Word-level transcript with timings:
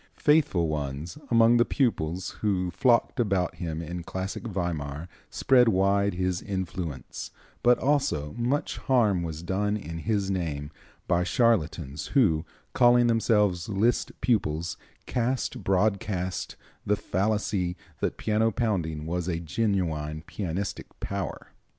Faithful 0.17 0.67
ones 0.67 1.15
among 1.29 1.57
the 1.57 1.63
pupils 1.63 2.31
who 2.41 2.71
flocked 2.71 3.19
about 3.19 3.53
him 3.57 3.83
in 3.83 4.01
classic 4.01 4.47
Weimar 4.47 5.07
spread 5.29 5.67
wide 5.69 6.15
his 6.15 6.41
influence, 6.41 7.29
but 7.61 7.77
also 7.77 8.33
much 8.33 8.77
harm 8.77 9.21
was 9.21 9.43
done 9.43 9.77
in 9.77 9.99
his 9.99 10.31
name 10.31 10.71
by 11.07 11.23
charlatans 11.23 12.07
who, 12.17 12.43
calling 12.73 13.05
themselves 13.05 13.69
Liszt 13.69 14.11
pupils, 14.21 14.75
cast 15.05 15.63
broadcast 15.63 16.55
the 16.83 16.95
fallacy 16.95 17.77
that 17.99 18.17
piano 18.17 18.49
pounding 18.49 19.05
was 19.05 19.27
genuine 19.43 20.23
pianistic 20.23 20.99
power. 20.99 21.49